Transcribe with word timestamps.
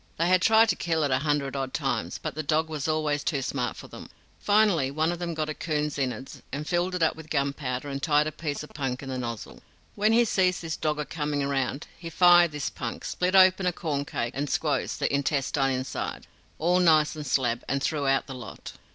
They 0.17 0.25
had 0.29 0.41
tried 0.41 0.67
to 0.69 0.75
kill 0.75 1.03
it 1.03 1.11
a 1.11 1.19
hundred 1.19 1.55
odd 1.55 1.75
times, 1.75 2.17
but 2.17 2.33
the 2.33 2.41
dog 2.41 2.69
was 2.69 2.87
always 2.87 3.23
too 3.23 3.43
smart 3.43 3.77
for 3.77 3.87
them. 3.87 4.09
Finally, 4.39 4.89
one 4.89 5.11
of 5.11 5.19
them 5.19 5.35
got 5.35 5.47
a 5.47 5.53
coon's 5.53 5.99
innards, 5.99 6.41
and 6.51 6.67
filled 6.67 6.95
it 6.95 7.03
up 7.03 7.15
with 7.15 7.29
gunpowder, 7.29 7.87
and 7.87 8.01
tied 8.01 8.25
a 8.25 8.31
piece 8.31 8.63
of 8.63 8.73
punk 8.73 9.03
in 9.03 9.09
the 9.09 9.19
nozle. 9.19 9.59
When 9.93 10.11
he 10.11 10.25
see 10.25 10.49
this 10.49 10.75
dog 10.75 10.97
a 10.97 11.05
coming 11.05 11.45
'round, 11.47 11.85
he 11.99 12.09
fired 12.09 12.51
this 12.51 12.71
punk, 12.71 13.05
split 13.05 13.35
open 13.35 13.67
a 13.67 13.71
corn 13.71 14.03
cake 14.03 14.33
and 14.35 14.49
squoze 14.49 14.97
the 14.97 15.13
intestine 15.13 15.69
inside, 15.69 16.25
all 16.57 16.79
nice 16.79 17.15
and 17.15 17.23
slab, 17.27 17.63
and 17.67 17.83
threw 17.83 18.07
out 18.07 18.25
the 18.25 18.33
lot. 18.33 18.73